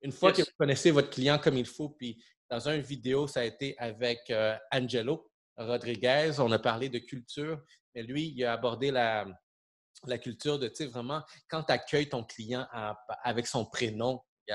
Une 0.03 0.13
fois 0.13 0.33
que 0.33 0.43
vous 0.43 0.49
connaissez 0.59 0.91
votre 0.91 1.11
client 1.11 1.39
comme 1.39 1.57
il 1.57 1.67
faut, 1.67 1.91
puis 1.91 2.23
dans 2.51 2.69
une 2.69 2.83
vidéo, 2.83 3.27
ça 3.27 3.41
a 3.41 3.45
été 3.45 3.77
avec 3.79 4.21
euh, 4.31 4.57
Angelo 4.71 5.31
Rodriguez, 5.57 6.33
on 6.39 6.53
a 6.53 6.59
parlé 6.59 6.89
de 6.89 6.99
culture, 6.99 7.63
mais 7.95 8.03
lui, 8.03 8.35
il 8.37 8.45
a 8.45 8.53
abordé 8.53 8.91
la, 8.91 9.27
la 10.07 10.19
culture 10.19 10.59
de, 10.59 10.69
tu 10.69 10.77
sais, 10.77 10.87
vraiment, 10.87 11.23
quand 11.49 11.63
tu 11.63 11.73
accueilles 11.73 12.09
ton 12.09 12.25
client 12.25 12.67
avec 13.23 13.47
son 13.47 13.65
prénom, 13.65 14.21
tu 14.47 14.53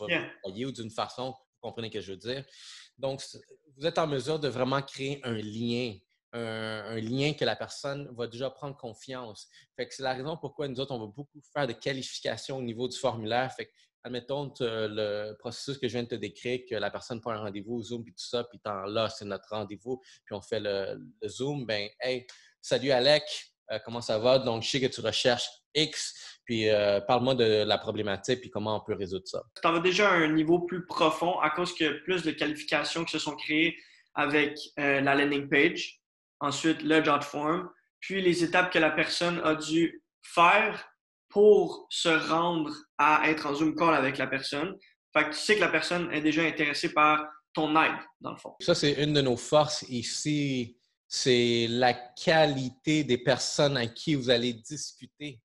vas 0.00 0.08
yeah. 0.08 0.30
ou 0.44 0.72
d'une 0.72 0.90
façon, 0.90 1.30
vous 1.30 1.60
comprenez 1.60 1.88
ce 1.88 1.94
que 1.94 2.00
je 2.00 2.12
veux 2.12 2.18
dire. 2.18 2.44
Donc, 3.00 3.22
vous 3.76 3.86
êtes 3.86 3.98
en 3.98 4.06
mesure 4.06 4.38
de 4.38 4.48
vraiment 4.48 4.82
créer 4.82 5.20
un 5.24 5.32
lien, 5.34 5.96
un, 6.32 7.00
lien 7.00 7.32
que 7.32 7.44
la 7.44 7.56
personne 7.56 8.08
va 8.12 8.26
déjà 8.26 8.50
prendre 8.50 8.76
confiance. 8.76 9.48
Fait 9.76 9.88
que 9.88 9.94
c'est 9.94 10.02
la 10.02 10.14
raison 10.14 10.36
pourquoi 10.36 10.68
nous 10.68 10.78
autres, 10.80 10.92
on 10.92 10.98
va 10.98 11.06
beaucoup 11.06 11.40
faire 11.52 11.66
de 11.66 11.72
qualification 11.72 12.58
au 12.58 12.62
niveau 12.62 12.88
du 12.88 12.96
formulaire. 12.96 13.52
Fait 13.52 13.66
que, 13.66 13.70
admettons 14.04 14.52
le 14.60 15.32
processus 15.38 15.78
que 15.78 15.88
je 15.88 15.94
viens 15.94 16.02
de 16.02 16.08
te 16.08 16.14
décrire, 16.14 16.60
que 16.68 16.74
la 16.74 16.90
personne 16.90 17.20
prend 17.20 17.32
un 17.32 17.40
rendez-vous 17.40 17.76
au 17.76 17.82
Zoom, 17.82 18.04
puis 18.04 18.12
tout 18.12 18.24
ça, 18.24 18.44
puis 18.44 18.60
là, 18.64 19.08
c'est 19.08 19.24
notre 19.24 19.48
rendez-vous, 19.50 20.00
puis 20.24 20.34
on 20.34 20.40
fait 20.40 20.60
le, 20.60 21.00
Zoom, 21.26 21.66
ben 21.66 21.88
hey, 22.00 22.26
salut 22.60 22.90
Alec, 22.90 23.24
euh, 23.72 23.78
comment 23.84 24.00
ça 24.00 24.18
va? 24.18 24.38
Donc, 24.38 24.62
je 24.62 24.70
sais 24.70 24.80
que 24.80 24.86
tu 24.86 25.00
recherches 25.00 25.48
X, 25.74 26.39
puis 26.50 26.68
euh, 26.68 27.00
parle-moi 27.00 27.36
de 27.36 27.62
la 27.62 27.78
problématique, 27.78 28.40
puis 28.40 28.50
comment 28.50 28.76
on 28.76 28.80
peut 28.80 28.94
résoudre 28.94 29.28
ça. 29.28 29.40
Tu 29.62 29.68
en 29.68 29.76
as 29.76 29.78
déjà 29.78 30.10
un 30.10 30.32
niveau 30.32 30.58
plus 30.58 30.84
profond 30.84 31.38
à 31.38 31.50
cause 31.50 31.72
a 31.80 31.90
plus 32.02 32.24
de 32.24 32.32
qualifications 32.32 33.04
qui 33.04 33.12
se 33.12 33.20
sont 33.20 33.36
créées 33.36 33.76
avec 34.14 34.58
euh, 34.80 35.00
la 35.00 35.14
landing 35.14 35.48
page, 35.48 36.00
ensuite 36.40 36.82
le 36.82 37.04
jot 37.04 37.20
form, 37.20 37.70
puis 38.00 38.20
les 38.20 38.42
étapes 38.42 38.72
que 38.72 38.80
la 38.80 38.90
personne 38.90 39.40
a 39.44 39.54
dû 39.54 40.02
faire 40.24 40.84
pour 41.28 41.86
se 41.88 42.08
rendre 42.08 42.74
à 42.98 43.30
être 43.30 43.46
en 43.46 43.54
Zoom 43.54 43.76
call 43.76 43.94
avec 43.94 44.18
la 44.18 44.26
personne. 44.26 44.76
Fait 45.12 45.26
que 45.26 45.30
tu 45.30 45.38
sais 45.38 45.54
que 45.54 45.60
la 45.60 45.68
personne 45.68 46.10
est 46.12 46.20
déjà 46.20 46.42
intéressée 46.42 46.92
par 46.92 47.24
ton 47.54 47.80
aide, 47.80 47.94
dans 48.20 48.32
le 48.32 48.36
fond. 48.38 48.56
Ça, 48.58 48.74
c'est 48.74 49.00
une 49.00 49.12
de 49.12 49.20
nos 49.20 49.36
forces 49.36 49.82
ici 49.88 50.76
c'est 51.12 51.66
la 51.68 51.92
qualité 51.92 53.02
des 53.02 53.18
personnes 53.18 53.76
à 53.76 53.88
qui 53.88 54.14
vous 54.14 54.30
allez 54.30 54.52
discuter. 54.52 55.40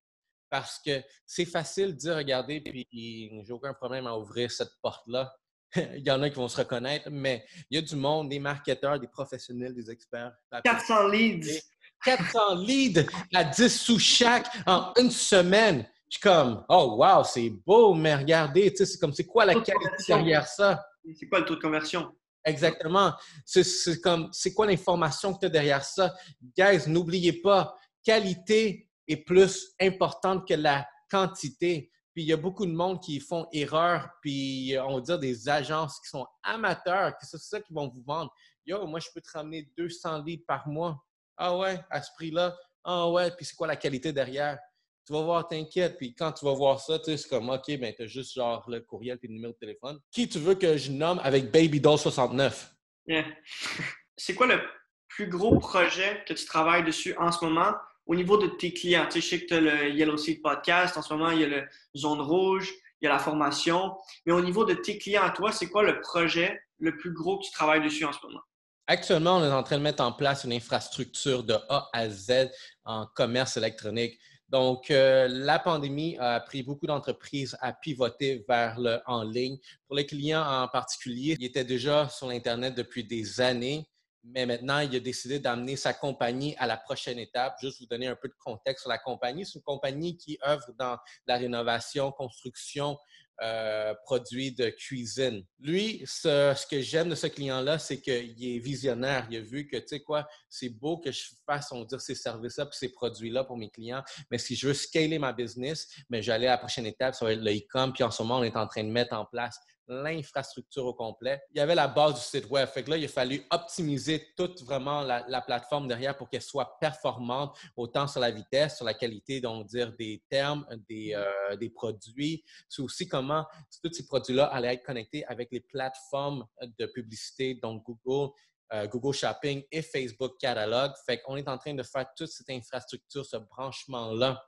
Parce 0.50 0.78
que 0.78 1.02
c'est 1.26 1.44
facile 1.44 1.88
de 1.88 1.98
dire, 1.98 2.16
regardez, 2.16 2.60
puis 2.60 2.86
j'ai 2.92 3.52
aucun 3.52 3.74
problème 3.74 4.06
à 4.06 4.16
ouvrir 4.16 4.50
cette 4.50 4.72
porte-là. 4.82 5.34
il 5.76 6.06
y 6.06 6.10
en 6.10 6.22
a 6.22 6.30
qui 6.30 6.36
vont 6.36 6.48
se 6.48 6.56
reconnaître, 6.56 7.08
mais 7.10 7.44
il 7.70 7.76
y 7.76 7.78
a 7.78 7.82
du 7.82 7.96
monde, 7.96 8.28
des 8.28 8.38
marketeurs, 8.38 8.98
des 8.98 9.08
professionnels, 9.08 9.74
des 9.74 9.90
experts. 9.90 10.32
400 10.64 11.08
leads! 11.08 11.62
400 12.04 12.54
leads 12.56 13.06
à 13.34 13.44
10 13.44 13.68
sous 13.68 13.98
chaque 13.98 14.46
en 14.66 14.92
une 14.98 15.10
semaine. 15.10 15.86
Je 16.08 16.18
suis 16.18 16.20
comme, 16.20 16.64
oh 16.68 16.96
wow, 16.98 17.24
c'est 17.24 17.50
beau, 17.50 17.94
mais 17.94 18.14
regardez, 18.14 18.72
c'est 18.76 18.98
comme, 19.00 19.12
c'est 19.12 19.26
quoi 19.26 19.44
la 19.44 19.54
qualité 19.54 20.04
derrière 20.06 20.46
ça? 20.46 20.84
C'est 21.18 21.28
quoi 21.28 21.40
le 21.40 21.44
taux 21.44 21.56
de 21.56 21.60
conversion? 21.60 22.12
Exactement. 22.44 23.12
C'est 23.44 24.00
comme, 24.00 24.28
c'est 24.32 24.54
quoi 24.54 24.66
l'information 24.66 25.34
que 25.34 25.40
tu 25.40 25.46
as 25.46 25.50
derrière 25.50 25.84
ça? 25.84 26.14
Guys, 26.56 26.86
n'oubliez 26.86 27.32
pas, 27.32 27.74
qualité 28.04 28.85
est 29.08 29.18
plus 29.18 29.74
importante 29.80 30.46
que 30.46 30.54
la 30.54 30.86
quantité. 31.10 31.90
Puis 32.14 32.24
il 32.24 32.28
y 32.28 32.32
a 32.32 32.36
beaucoup 32.36 32.66
de 32.66 32.72
monde 32.72 33.02
qui 33.02 33.20
font 33.20 33.46
erreur, 33.52 34.08
puis 34.22 34.74
on 34.80 34.96
va 34.96 35.00
dire 35.00 35.18
des 35.18 35.48
agences 35.48 36.00
qui 36.00 36.08
sont 36.08 36.26
amateurs, 36.42 37.12
que 37.18 37.26
c'est 37.26 37.38
ça 37.38 37.60
qu'ils 37.60 37.76
vont 37.76 37.88
vous 37.88 38.02
vendre. 38.02 38.32
Yo, 38.64 38.86
moi, 38.86 39.00
je 39.00 39.08
peux 39.14 39.20
te 39.20 39.30
ramener 39.30 39.70
200 39.76 40.22
litres 40.24 40.44
par 40.46 40.66
mois. 40.66 41.04
Ah 41.36 41.56
ouais, 41.56 41.78
à 41.90 42.02
ce 42.02 42.10
prix-là. 42.16 42.56
Ah 42.82 43.10
ouais, 43.10 43.30
puis 43.32 43.44
c'est 43.44 43.54
quoi 43.54 43.66
la 43.66 43.76
qualité 43.76 44.12
derrière? 44.12 44.58
tu 45.06 45.12
vas 45.12 45.22
voir, 45.22 45.46
t'inquiète. 45.46 45.96
Puis 45.96 46.14
quand 46.14 46.32
tu 46.32 46.44
vas 46.44 46.52
voir 46.52 46.80
ça, 46.80 46.98
tu 46.98 47.04
sais, 47.04 47.16
c'est 47.16 47.28
comme, 47.28 47.48
OK, 47.48 47.78
ben, 47.78 47.94
tu 47.94 48.02
as 48.02 48.06
juste 48.06 48.34
genre 48.34 48.68
le 48.68 48.80
courriel 48.80 49.18
et 49.22 49.26
le 49.28 49.34
numéro 49.34 49.52
de 49.52 49.58
téléphone. 49.58 50.00
Qui 50.10 50.28
tu 50.28 50.38
veux 50.40 50.56
que 50.56 50.76
je 50.76 50.90
nomme 50.90 51.20
avec 51.22 51.52
Baby 51.52 51.80
Doll 51.80 51.98
69? 51.98 52.74
C'est 54.16 54.34
quoi 54.34 54.48
le 54.48 54.60
plus 55.08 55.28
gros 55.28 55.58
projet 55.58 56.24
que 56.26 56.34
tu 56.34 56.44
travailles 56.44 56.84
dessus 56.84 57.14
en 57.18 57.30
ce 57.30 57.44
moment? 57.44 57.72
Au 58.06 58.14
niveau 58.14 58.38
de 58.38 58.46
tes 58.46 58.72
clients? 58.72 59.06
Tu 59.06 59.12
sais, 59.12 59.20
je 59.20 59.26
sais 59.28 59.40
que 59.42 59.46
tu 59.46 59.54
as 59.54 59.60
le 59.60 59.90
Yellow 59.90 60.16
Seed 60.16 60.40
Podcast. 60.42 60.96
En 60.96 61.02
ce 61.02 61.12
moment, 61.12 61.30
il 61.30 61.40
y 61.40 61.44
a 61.44 61.48
le 61.48 61.64
Zone 61.96 62.20
Rouge, 62.20 62.72
il 63.00 63.04
y 63.04 63.08
a 63.08 63.12
la 63.12 63.18
formation. 63.18 63.96
Mais 64.24 64.32
au 64.32 64.40
niveau 64.40 64.64
de 64.64 64.74
tes 64.74 64.98
clients 64.98 65.30
toi, 65.34 65.52
c'est 65.52 65.68
quoi 65.68 65.82
le 65.82 66.00
projet 66.00 66.60
le 66.78 66.96
plus 66.96 67.12
gros 67.12 67.38
que 67.38 67.44
tu 67.44 67.50
travailles 67.50 67.82
dessus 67.82 68.04
en 68.04 68.12
ce 68.12 68.18
moment? 68.24 68.42
Actuellement, 68.86 69.38
on 69.38 69.44
est 69.44 69.50
en 69.50 69.64
train 69.64 69.78
de 69.78 69.82
mettre 69.82 70.02
en 70.04 70.12
place 70.12 70.44
une 70.44 70.52
infrastructure 70.52 71.42
de 71.42 71.54
A 71.68 71.88
à 71.92 72.08
Z 72.08 72.50
en 72.84 73.06
commerce 73.06 73.56
électronique. 73.56 74.18
Donc, 74.48 74.92
euh, 74.92 75.26
la 75.28 75.58
pandémie 75.58 76.16
a 76.20 76.38
pris 76.38 76.62
beaucoup 76.62 76.86
d'entreprises 76.86 77.56
à 77.60 77.72
pivoter 77.72 78.44
vers 78.48 78.78
le 78.78 79.00
en 79.06 79.24
ligne. 79.24 79.58
Pour 79.88 79.96
les 79.96 80.06
clients 80.06 80.44
en 80.44 80.68
particulier, 80.68 81.36
ils 81.40 81.46
étaient 81.46 81.64
déjà 81.64 82.08
sur 82.08 82.28
l'Internet 82.28 82.76
depuis 82.76 83.02
des 83.02 83.40
années, 83.40 83.88
mais 84.28 84.46
maintenant, 84.46 84.80
il 84.80 84.94
a 84.94 85.00
décidé 85.00 85.38
d'amener 85.38 85.76
sa 85.76 85.94
compagnie 85.94 86.54
à 86.58 86.66
la 86.66 86.76
prochaine 86.76 87.18
étape. 87.18 87.56
Juste 87.60 87.80
vous 87.80 87.86
donner 87.86 88.06
un 88.06 88.16
peu 88.16 88.28
de 88.28 88.34
contexte 88.38 88.82
sur 88.82 88.90
la 88.90 88.98
compagnie. 88.98 89.46
C'est 89.46 89.58
une 89.58 89.62
compagnie 89.62 90.16
qui 90.16 90.38
œuvre 90.46 90.66
dans 90.78 90.98
la 91.26 91.36
rénovation, 91.36 92.12
construction, 92.12 92.98
euh, 93.42 93.94
produits 94.04 94.52
de 94.52 94.70
cuisine. 94.70 95.44
Lui, 95.60 96.02
ce, 96.06 96.66
que 96.68 96.80
j'aime 96.80 97.10
de 97.10 97.14
ce 97.14 97.26
client-là, 97.26 97.78
c'est 97.78 98.00
qu'il 98.00 98.34
est 98.42 98.58
visionnaire. 98.58 99.26
Il 99.30 99.36
a 99.36 99.40
vu 99.42 99.66
que, 99.66 99.76
tu 99.76 99.88
sais 99.88 100.00
quoi, 100.00 100.26
c'est 100.48 100.70
beau 100.70 100.96
que 100.96 101.12
je 101.12 101.22
fasse, 101.44 101.70
on 101.70 101.84
dire, 101.84 102.00
ces 102.00 102.14
services-là 102.14 102.64
et 102.64 102.68
ces 102.72 102.92
produits-là 102.92 103.44
pour 103.44 103.58
mes 103.58 103.68
clients, 103.68 104.02
mais 104.30 104.38
si 104.38 104.56
je 104.56 104.68
veux 104.68 104.74
scaler 104.74 105.18
ma 105.18 105.34
business, 105.34 105.86
mais 106.08 106.22
j'allais 106.22 106.46
à 106.46 106.52
la 106.52 106.58
prochaine 106.58 106.86
étape, 106.86 107.14
ça 107.14 107.26
va 107.26 107.32
être 107.32 107.42
le 107.42 107.52
e-com, 107.52 107.92
puis 107.92 108.04
en 108.04 108.10
ce 108.10 108.22
moment, 108.22 108.38
on 108.38 108.42
est 108.42 108.56
en 108.56 108.66
train 108.66 108.84
de 108.84 108.90
mettre 108.90 109.14
en 109.14 109.26
place 109.26 109.58
l'infrastructure 109.88 110.84
au 110.84 110.94
complet. 110.94 111.40
Il 111.52 111.58
y 111.58 111.60
avait 111.60 111.74
la 111.74 111.88
base 111.88 112.14
du 112.14 112.20
site 112.20 112.50
web. 112.50 112.68
Fait 112.68 112.82
que 112.82 112.90
là, 112.90 112.96
il 112.96 113.04
a 113.04 113.08
fallu 113.08 113.42
optimiser 113.50 114.32
toute 114.36 114.62
vraiment 114.62 115.02
la, 115.02 115.40
plateforme 115.40 115.86
derrière 115.86 116.16
pour 116.16 116.28
qu'elle 116.28 116.42
soit 116.42 116.78
performante, 116.80 117.56
autant 117.76 118.06
sur 118.06 118.20
la 118.20 118.30
vitesse, 118.30 118.76
sur 118.76 118.84
la 118.84 118.94
qualité, 118.94 119.40
donc 119.40 119.66
dire 119.66 119.92
des 119.96 120.22
termes, 120.28 120.66
des, 120.88 121.12
euh, 121.14 121.56
des 121.56 121.70
produits. 121.70 122.44
C'est 122.68 122.82
aussi 122.82 123.06
comment 123.06 123.44
tous 123.82 123.92
ces 123.92 124.06
produits-là 124.06 124.46
allaient 124.46 124.74
être 124.74 124.84
connectés 124.84 125.24
avec 125.26 125.48
les 125.52 125.60
plateformes 125.60 126.46
de 126.78 126.86
publicité, 126.86 127.54
donc 127.54 127.84
Google, 127.84 128.32
euh, 128.72 128.86
Google 128.88 129.14
Shopping 129.14 129.62
et 129.70 129.82
Facebook 129.82 130.36
Catalog. 130.40 130.92
Fait 131.06 131.20
qu'on 131.20 131.36
est 131.36 131.48
en 131.48 131.58
train 131.58 131.74
de 131.74 131.82
faire 131.82 132.06
toute 132.16 132.28
cette 132.28 132.50
infrastructure, 132.50 133.24
ce 133.24 133.36
branchement-là, 133.36 134.44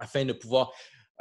afin 0.00 0.24
de 0.24 0.32
pouvoir 0.32 0.72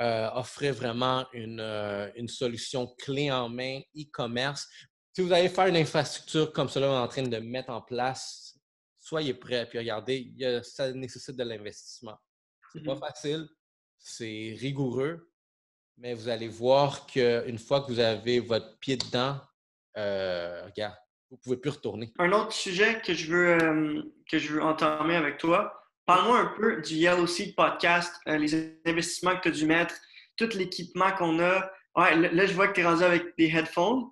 euh, 0.02 0.30
offrir 0.34 0.74
vraiment 0.74 1.24
euh, 1.36 2.12
une, 2.16 2.28
solution 2.28 2.88
clé 2.98 3.32
en 3.32 3.48
main 3.48 3.80
e-commerce. 3.96 4.68
Si 5.14 5.22
vous 5.22 5.32
allez 5.32 5.50
faire 5.50 5.68
une 5.68 5.78
infrastructure 5.78 6.52
comme 6.52 6.68
cela, 6.68 6.90
on 6.90 6.96
est 6.96 6.98
en 6.98 7.08
train 7.08 7.22
de 7.22 7.38
mettre 7.38 7.70
en 7.70 7.82
place, 7.82 8.58
soyez 8.98 9.36
prêts. 9.36 9.68
Puis 9.70 9.78
regardez, 9.78 10.34
ça 10.64 10.92
nécessite 10.92 11.36
de 11.36 11.44
l'investissement. 11.44 12.18
C'est 12.74 12.84
pas 12.84 12.96
mmh 12.96 13.00
facile, 13.00 13.48
c'est 14.00 14.58
rigoureux, 14.60 15.32
mais 15.98 16.16
vous 16.16 16.28
allez 16.28 16.48
voir 16.48 17.06
qu'une 17.06 17.60
fois 17.60 17.82
que 17.82 17.92
vous 17.92 18.00
avez 18.00 18.40
votre 18.40 18.80
pied 18.80 18.98
dedans, 18.98 19.40
euh, 19.96 20.66
regarde, 20.66 20.96
vous 21.30 21.38
ne 21.38 21.42
pouvez 21.42 21.58
plus 21.58 21.70
retourner. 21.70 22.12
Un 22.18 22.32
autre 22.32 22.54
sujet 22.54 23.00
que 23.00 23.14
je 23.14 23.32
veux, 23.32 24.14
que 24.28 24.40
je 24.40 24.54
veux 24.54 24.64
entamer 24.64 25.16
avec 25.16 25.38
toi, 25.38 25.83
Parle-moi 26.06 26.38
un 26.38 26.54
peu 26.58 26.82
du 26.82 26.96
Yellow 26.96 27.26
Seed 27.28 27.56
Podcast, 27.56 28.14
euh, 28.28 28.38
les 28.38 28.78
investissements 28.86 29.38
que 29.38 29.44
tu 29.44 29.48
as 29.48 29.52
dû 29.52 29.66
mettre, 29.66 29.96
tout 30.36 30.50
l'équipement 30.54 31.14
qu'on 31.14 31.40
a. 31.40 31.72
Ouais, 31.96 32.16
là, 32.30 32.46
je 32.46 32.54
vois 32.54 32.68
que 32.68 32.74
tu 32.74 32.82
es 32.82 32.86
rendu 32.86 33.04
avec 33.04 33.24
des 33.38 33.48
headphones. 33.48 34.10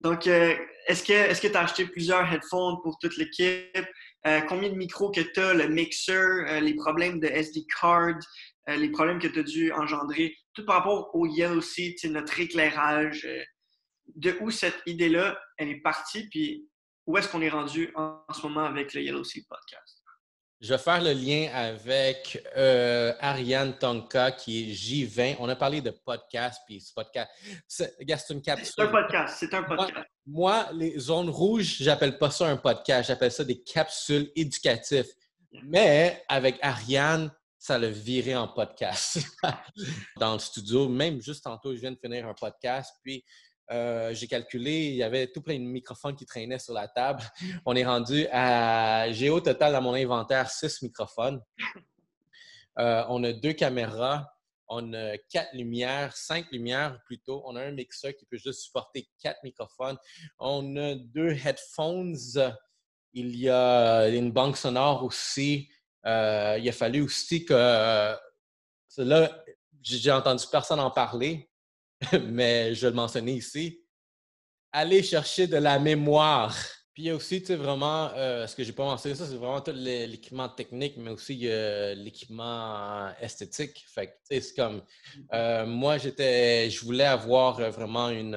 Donc, 0.00 0.26
euh, 0.26 0.56
est-ce 0.86 1.04
que 1.04 1.46
tu 1.46 1.56
as 1.56 1.60
acheté 1.60 1.84
plusieurs 1.84 2.32
headphones 2.32 2.76
pour 2.82 2.96
toute 2.98 3.18
l'équipe? 3.18 3.86
Euh, 4.26 4.40
combien 4.48 4.70
de 4.70 4.76
micros 4.76 5.10
que 5.10 5.20
tu 5.20 5.40
as, 5.40 5.52
le 5.52 5.68
mixer, 5.68 6.60
les 6.62 6.74
problèmes 6.74 7.20
de 7.20 7.26
SD 7.26 7.66
card, 7.78 8.18
les 8.66 8.88
problèmes 8.88 9.18
que 9.18 9.28
tu 9.28 9.40
as 9.40 9.42
dû 9.42 9.72
engendrer, 9.72 10.34
tout 10.54 10.64
par 10.64 10.76
rapport 10.76 11.14
au 11.14 11.26
Yellow 11.26 11.60
Seed, 11.60 11.96
notre 12.04 12.40
éclairage. 12.40 13.28
de 14.16 14.36
où 14.40 14.50
cette 14.50 14.80
idée-là, 14.86 15.38
elle 15.58 15.68
est 15.68 15.82
partie, 15.82 16.28
puis 16.30 16.66
où 17.06 17.18
est-ce 17.18 17.28
qu'on 17.28 17.42
est 17.42 17.50
rendu 17.50 17.92
en 17.94 18.22
ce 18.32 18.42
moment 18.42 18.64
avec 18.64 18.94
le 18.94 19.02
Yellow 19.02 19.24
Seed 19.24 19.46
Podcast? 19.48 19.99
Je 20.60 20.74
vais 20.74 20.78
faire 20.78 21.02
le 21.02 21.14
lien 21.14 21.50
avec 21.54 22.46
euh, 22.54 23.14
Ariane 23.18 23.78
Tonka 23.78 24.32
qui 24.32 24.70
est 24.70 24.74
J20. 24.74 25.36
On 25.40 25.48
a 25.48 25.56
parlé 25.56 25.80
de 25.80 25.90
podcast, 25.90 26.60
puis 26.66 26.82
ce 26.82 26.92
podcast. 26.92 27.30
C'est 27.66 27.94
une 28.28 28.42
capsule. 28.42 28.74
C'est 28.76 28.82
un 28.82 28.88
podcast. 28.88 29.36
C'est 29.38 29.54
un 29.54 29.62
podcast. 29.62 30.06
Moi, 30.26 30.68
les 30.74 30.98
zones 30.98 31.30
rouges, 31.30 31.78
j'appelle 31.80 32.18
pas 32.18 32.30
ça 32.30 32.46
un 32.46 32.58
podcast. 32.58 33.08
J'appelle 33.08 33.32
ça 33.32 33.42
des 33.42 33.62
capsules 33.62 34.30
éducatives. 34.36 35.06
Mais 35.64 36.22
avec 36.28 36.58
Ariane, 36.60 37.32
ça 37.58 37.78
l'a 37.78 37.88
viré 37.88 38.36
en 38.36 38.48
podcast 38.48 39.18
dans 40.18 40.34
le 40.34 40.38
studio. 40.40 40.90
Même 40.90 41.22
juste 41.22 41.44
tantôt, 41.44 41.74
je 41.74 41.80
viens 41.80 41.92
de 41.92 41.98
finir 41.98 42.28
un 42.28 42.34
podcast. 42.34 42.96
Puis 43.02 43.24
euh, 43.70 44.12
j'ai 44.14 44.26
calculé, 44.26 44.86
il 44.86 44.96
y 44.96 45.02
avait 45.02 45.28
tout 45.28 45.42
plein 45.42 45.58
de 45.58 45.64
microphones 45.64 46.16
qui 46.16 46.26
traînaient 46.26 46.58
sur 46.58 46.74
la 46.74 46.88
table. 46.88 47.22
On 47.66 47.76
est 47.76 47.84
rendu 47.84 48.26
à. 48.32 49.10
J'ai 49.12 49.30
au 49.30 49.40
total 49.40 49.72
dans 49.72 49.82
mon 49.82 49.94
inventaire 49.94 50.50
six 50.50 50.82
microphones. 50.82 51.40
Euh, 52.78 53.04
on 53.08 53.22
a 53.24 53.32
deux 53.32 53.52
caméras, 53.52 54.32
on 54.68 54.94
a 54.94 55.18
quatre 55.28 55.52
lumières, 55.52 56.16
cinq 56.16 56.50
lumières 56.52 56.98
plutôt. 57.04 57.42
On 57.44 57.56
a 57.56 57.62
un 57.62 57.72
mixeur 57.72 58.12
qui 58.16 58.24
peut 58.24 58.38
juste 58.38 58.60
supporter 58.60 59.08
quatre 59.20 59.40
microphones. 59.42 59.98
On 60.38 60.76
a 60.76 60.94
deux 60.94 61.32
headphones. 61.32 62.16
Il 63.12 63.36
y 63.36 63.50
a 63.50 64.08
une 64.08 64.30
banque 64.30 64.56
sonore 64.56 65.04
aussi. 65.04 65.68
Euh, 66.06 66.56
il 66.58 66.68
a 66.68 66.72
fallu 66.72 67.02
aussi 67.02 67.44
que. 67.44 67.52
là, 68.98 69.44
j'ai 69.82 70.12
entendu 70.12 70.44
personne 70.50 70.80
en 70.80 70.90
parler. 70.90 71.49
mais 72.28 72.74
je 72.74 72.82
vais 72.82 72.90
le 72.90 72.96
mentionner 72.96 73.32
ici, 73.32 73.82
aller 74.72 75.02
chercher 75.02 75.46
de 75.46 75.56
la 75.56 75.78
mémoire. 75.78 76.56
Puis 76.92 77.04
il 77.04 77.06
y 77.06 77.10
a 77.10 77.14
aussi, 77.14 77.40
tu 77.40 77.48
sais, 77.48 77.56
vraiment, 77.56 78.10
euh, 78.14 78.46
ce 78.46 78.56
que 78.56 78.64
j'ai 78.64 78.72
pas 78.72 78.84
mentionné, 78.84 79.14
ça, 79.14 79.26
c'est 79.26 79.36
vraiment 79.36 79.60
tout 79.60 79.72
l'équipement 79.72 80.48
technique, 80.48 80.96
mais 80.96 81.10
aussi 81.10 81.36
l'équipement 81.36 83.12
esthétique. 83.20 83.84
Fait 83.94 84.08
que, 84.08 84.12
tu 84.12 84.18
sais, 84.24 84.40
c'est 84.40 84.54
comme, 84.54 84.76
mmh. 84.76 85.20
euh, 85.32 85.66
moi, 85.66 85.98
j'étais, 85.98 86.68
je 86.68 86.84
voulais 86.84 87.04
avoir 87.04 87.60
euh, 87.60 87.70
vraiment 87.70 88.08
une, 88.08 88.34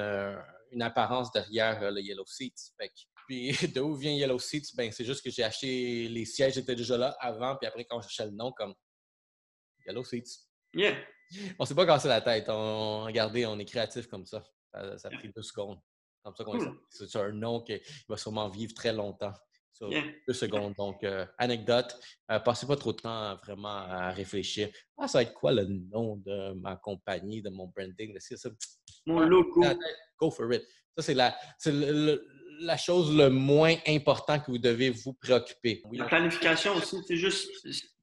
une 0.70 0.82
apparence 0.82 1.32
derrière 1.32 1.90
le 1.90 2.00
Yellow 2.00 2.26
Seats. 2.26 2.72
Fait 2.78 2.88
que, 2.88 2.94
puis 3.26 3.52
de 3.74 3.80
où 3.80 3.96
vient 3.96 4.12
Yellow 4.12 4.38
Seats? 4.38 4.74
Ben, 4.76 4.92
c'est 4.92 5.04
juste 5.04 5.24
que 5.24 5.30
j'ai 5.30 5.42
acheté 5.42 6.08
les 6.08 6.24
sièges, 6.24 6.54
j'étais 6.54 6.76
déjà 6.76 6.96
là 6.96 7.16
avant, 7.18 7.56
puis 7.56 7.66
après, 7.66 7.84
quand 7.84 8.00
je 8.02 8.08
cherchais 8.08 8.30
le 8.30 8.36
nom, 8.36 8.52
comme 8.52 8.74
Yellow 9.86 10.04
Seats. 10.04 10.46
Yeah. 10.74 10.96
On 11.58 11.64
s'est 11.64 11.74
pas 11.74 11.86
cassé 11.86 12.08
la 12.08 12.20
tête. 12.20 12.46
On, 12.48 13.04
regardez, 13.04 13.46
on 13.46 13.58
est 13.58 13.64
créatif 13.64 14.06
comme 14.06 14.26
ça. 14.26 14.42
Ça, 14.72 15.08
a 15.08 15.10
pris 15.10 15.30
deux 15.34 15.42
secondes. 15.42 15.78
Comme 16.22 16.34
ça 16.60 16.72
C'est 16.88 17.18
un 17.18 17.32
nom 17.32 17.60
qui 17.60 17.78
va 18.08 18.16
sûrement 18.16 18.48
vivre 18.48 18.72
très 18.74 18.92
longtemps. 18.92 19.34
Deux 19.80 20.34
secondes. 20.34 20.74
Donc, 20.74 21.02
euh, 21.04 21.26
anecdote. 21.38 21.98
Euh, 22.30 22.38
passez 22.38 22.66
pas 22.66 22.76
trop 22.76 22.92
de 22.92 23.00
temps 23.00 23.36
vraiment 23.44 23.76
à 23.76 24.10
réfléchir. 24.10 24.70
Ah, 24.96 25.08
ça 25.08 25.18
va 25.18 25.22
être 25.22 25.34
quoi 25.34 25.52
le 25.52 25.64
nom 25.66 26.16
de 26.16 26.54
ma 26.54 26.76
compagnie, 26.76 27.42
de 27.42 27.50
mon 27.50 27.66
branding? 27.68 28.16
Mon 29.06 29.20
logo. 29.20 29.62
Go 30.18 30.30
for 30.30 30.52
it. 30.52 30.62
Ça, 30.96 31.02
c'est 31.02 31.14
la, 31.14 31.36
la 32.60 32.76
chose 32.76 33.14
le 33.16 33.28
moins 33.30 33.74
important 33.86 34.38
que 34.38 34.50
vous 34.50 34.58
devez 34.58 34.90
vous 34.90 35.14
préoccuper. 35.14 35.82
la 35.92 36.06
planification 36.06 36.76
aussi, 36.76 36.98
c'est 37.06 37.16
juste 37.16 37.50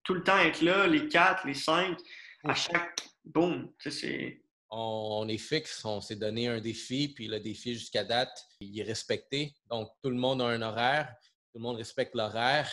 tout 0.04 0.14
le 0.14 0.24
temps 0.24 0.38
être 0.40 0.62
là, 0.62 0.88
les 0.88 1.08
quatre, 1.08 1.46
les 1.46 1.54
cinq, 1.54 1.98
à 2.44 2.54
chaque 2.54 3.02
boum, 3.26 3.72
c'est. 3.80 4.42
On 4.70 5.28
est 5.28 5.38
fixe, 5.38 5.84
on 5.84 6.00
s'est 6.00 6.16
donné 6.16 6.48
un 6.48 6.62
défi, 6.62 7.10
puis 7.10 7.28
le 7.28 7.42
défi 7.42 7.74
jusqu'à 7.74 8.06
date, 8.06 8.46
il 8.62 8.80
est 8.80 8.84
respecté. 8.84 9.54
Donc, 9.70 9.90
tout 10.02 10.10
le 10.10 10.16
monde 10.16 10.42
a 10.42 10.46
un 10.46 10.62
horaire, 10.62 11.14
tout 11.52 11.60
le 11.60 11.62
monde 11.62 11.76
respecte 11.76 12.16
l'horaire, 12.16 12.70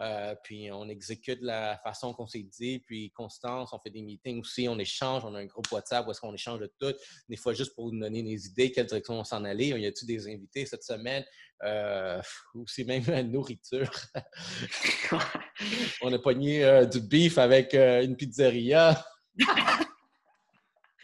euh, 0.00 0.34
puis 0.44 0.70
on 0.70 0.88
exécute 0.88 1.40
la 1.42 1.76
façon 1.82 2.14
qu'on 2.14 2.28
s'est 2.28 2.46
dit, 2.58 2.78
puis 2.78 3.10
constance, 3.10 3.72
on 3.72 3.80
fait 3.80 3.90
des 3.90 4.02
meetings 4.02 4.40
aussi, 4.40 4.68
on 4.68 4.78
échange, 4.78 5.24
on 5.24 5.34
a 5.34 5.40
un 5.40 5.46
groupe 5.46 5.70
WhatsApp 5.72 6.06
où 6.06 6.12
est-ce 6.12 6.20
qu'on 6.20 6.34
échange 6.34 6.60
de 6.60 6.72
tout, 6.80 6.94
des 7.28 7.36
fois 7.36 7.52
juste 7.52 7.74
pour 7.74 7.92
nous 7.92 8.00
donner 8.00 8.22
des 8.22 8.46
idées, 8.46 8.70
quelle 8.70 8.86
direction 8.86 9.14
on 9.14 9.24
s'en 9.24 9.44
aller. 9.44 9.68
Y 9.68 9.86
a-t-il 9.86 10.06
des 10.06 10.28
invités 10.28 10.66
cette 10.66 10.84
semaine? 10.84 11.24
Euh, 11.64 12.20
ou 12.54 12.64
c'est 12.68 12.84
même 12.84 13.02
la 13.08 13.24
nourriture. 13.24 13.90
on 16.02 16.12
a 16.12 16.18
pogné 16.20 16.64
euh, 16.64 16.84
du 16.84 17.00
beef 17.00 17.36
avec 17.38 17.74
une 17.74 18.16
pizzeria. 18.16 19.04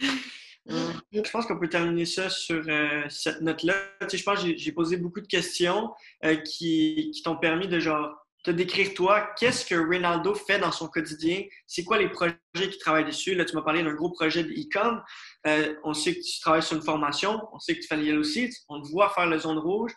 Je 0.66 1.30
pense 1.30 1.46
qu'on 1.46 1.58
peut 1.58 1.68
terminer 1.68 2.06
ça 2.06 2.30
sur 2.30 2.62
euh, 2.68 3.02
cette 3.08 3.42
note-là. 3.42 3.74
je 4.00 4.22
pense 4.22 4.42
que 4.42 4.56
j'ai 4.56 4.72
posé 4.72 4.96
beaucoup 4.96 5.20
de 5.20 5.26
questions 5.26 5.92
euh, 6.24 6.36
qui, 6.36 7.12
t'ont 7.22 7.36
permis 7.36 7.68
de 7.68 7.78
genre 7.78 8.14
te 8.44 8.50
décrire 8.50 8.92
toi, 8.92 9.30
qu'est-ce 9.38 9.64
que 9.64 9.74
Ronaldo 9.74 10.34
fait 10.34 10.58
dans 10.58 10.70
son 10.70 10.88
quotidien, 10.88 11.44
c'est 11.66 11.82
quoi 11.82 11.96
les 11.96 12.10
projets 12.10 12.36
qu'il 12.52 12.78
travaille 12.78 13.06
dessus? 13.06 13.34
Là, 13.34 13.46
tu 13.46 13.54
m'as 13.56 13.62
parlé 13.62 13.82
d'un 13.82 13.94
gros 13.94 14.10
projet 14.10 14.44
de 14.44 14.50
e-com. 14.50 15.02
Euh, 15.46 15.74
on 15.82 15.94
sait 15.94 16.14
que 16.14 16.20
tu 16.20 16.40
travailles 16.40 16.62
sur 16.62 16.76
une 16.76 16.82
formation, 16.82 17.40
on 17.52 17.58
sait 17.58 17.74
que 17.74 17.80
tu 17.80 17.86
fais 17.86 17.96
le 17.96 18.04
Yellow 18.04 18.22
Seeds, 18.22 18.52
on 18.68 18.82
te 18.82 18.88
voit 18.88 19.08
faire 19.14 19.26
le 19.26 19.38
zone 19.38 19.56
rouge. 19.58 19.92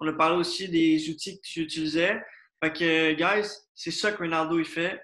On 0.00 0.06
a 0.06 0.12
parlé 0.12 0.36
aussi 0.36 0.68
des 0.68 1.08
outils 1.08 1.40
que 1.40 1.46
tu 1.46 1.62
utilisais. 1.62 2.20
Fait 2.62 2.72
que, 2.72 3.12
guys, 3.14 3.48
c'est 3.74 3.90
ça 3.90 4.12
que 4.12 4.18
Ronaldo 4.18 4.58
il 4.58 4.66
fait 4.66 5.00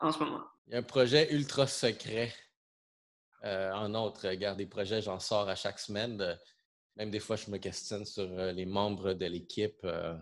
en 0.00 0.10
ce 0.10 0.18
moment. 0.18 0.42
Il 0.66 0.72
y 0.72 0.76
a 0.76 0.80
un 0.80 0.82
projet 0.82 1.32
ultra 1.32 1.68
secret. 1.68 2.32
Euh, 3.44 3.72
en 3.72 3.94
autre, 3.94 4.28
regarde, 4.28 4.58
des 4.58 4.66
projets, 4.66 5.00
j'en 5.00 5.20
sors 5.20 5.48
à 5.48 5.54
chaque 5.54 5.78
semaine. 5.78 6.38
même 6.96 7.10
des 7.10 7.20
fois, 7.20 7.36
je 7.36 7.50
me 7.50 7.58
questionne 7.58 8.04
sur 8.04 8.24
euh, 8.24 8.52
les 8.52 8.66
membres 8.66 9.14
de 9.14 9.26
l'équipe. 9.26 9.80
Euh. 9.84 10.16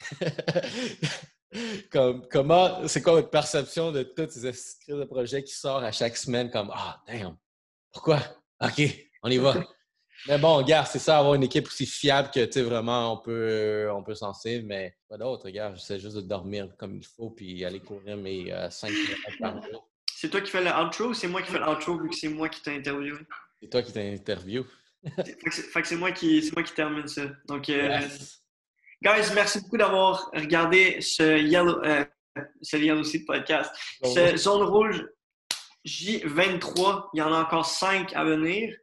comment, 2.30 2.86
c'est 2.86 3.02
quoi 3.02 3.14
votre 3.14 3.30
perception 3.30 3.90
de 3.90 4.02
tous 4.02 4.30
ces 4.30 4.46
esprits 4.46 4.92
de 4.92 5.04
projets 5.04 5.42
qui 5.42 5.52
sortent 5.52 5.84
à 5.84 5.92
chaque 5.92 6.16
semaine? 6.16 6.50
Comme 6.50 6.70
Ah, 6.72 7.02
damn, 7.06 7.36
pourquoi? 7.92 8.20
OK, 8.60 8.82
on 9.22 9.30
y 9.30 9.38
va. 9.38 9.54
Mais 10.28 10.36
bon, 10.36 10.60
gars, 10.62 10.84
c'est 10.84 10.98
ça, 10.98 11.18
avoir 11.18 11.34
une 11.34 11.44
équipe 11.44 11.66
aussi 11.66 11.86
fiable 11.86 12.30
que, 12.30 12.44
tu 12.44 12.52
sais, 12.52 12.62
vraiment, 12.62 13.14
on 13.14 13.16
peut, 13.16 13.90
on 13.90 14.02
peut 14.02 14.14
s'en 14.14 14.34
suivre, 14.34 14.66
mais 14.66 14.94
pas 15.08 15.16
d'autre, 15.16 15.48
gars. 15.48 15.72
J'essaie 15.74 15.98
juste 15.98 16.16
de 16.16 16.20
dormir 16.20 16.68
comme 16.76 16.94
il 16.94 17.06
faut 17.06 17.30
puis 17.30 17.64
aller 17.64 17.80
courir 17.80 18.18
mes 18.18 18.54
5 18.70 18.90
km 18.90 19.38
par 19.40 19.62
jour. 19.62 19.89
C'est 20.20 20.28
toi 20.28 20.42
qui 20.42 20.50
fais 20.50 20.62
le 20.62 20.70
outro 20.70 21.04
ou 21.04 21.14
c'est 21.14 21.28
moi 21.28 21.40
qui 21.40 21.50
fais 21.50 21.58
l'outro 21.58 21.98
vu 21.98 22.10
que 22.10 22.14
c'est 22.14 22.28
moi 22.28 22.50
qui 22.50 22.60
t'ai 22.60 22.76
interviewé? 22.76 23.20
C'est 23.58 23.70
toi 23.70 23.80
qui 23.80 23.90
t'as 23.90 24.02
interviewé. 24.02 24.66
fait 25.16 25.80
que 25.80 25.88
c'est 25.88 25.96
moi, 25.96 26.12
qui, 26.12 26.50
moi 26.54 26.62
qui 26.62 26.74
termine 26.74 27.08
ça. 27.08 27.22
Donc, 27.48 27.70
euh, 27.70 28.00
guys, 29.02 29.32
merci 29.34 29.62
beaucoup 29.62 29.78
d'avoir 29.78 30.30
regardé 30.34 31.00
ce 31.00 31.38
Yellow, 31.38 31.82
euh, 31.84 32.04
ce 32.60 32.76
Yellow 32.76 33.02
Seed 33.02 33.24
podcast. 33.24 33.74
ce 34.04 34.36
Zone 34.36 34.64
Rouge 34.64 35.08
J23, 35.86 37.08
il 37.14 37.20
y 37.20 37.22
en 37.22 37.32
a 37.32 37.40
encore 37.40 37.64
5 37.64 38.14
à 38.14 38.22
venir. 38.22 38.76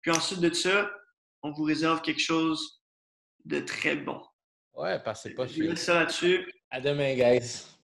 Puis 0.00 0.12
ensuite 0.12 0.38
de 0.38 0.54
ça, 0.54 0.88
on 1.42 1.50
vous 1.50 1.64
réserve 1.64 2.02
quelque 2.02 2.22
chose 2.22 2.80
de 3.44 3.58
très 3.58 3.96
bon. 3.96 4.22
Ouais, 4.74 5.02
passez 5.02 5.34
pas 5.34 5.48
Je 5.48 5.74
ça 5.74 5.94
là-dessus. 5.94 6.48
À 6.70 6.80
demain, 6.80 7.16
guys. 7.16 7.64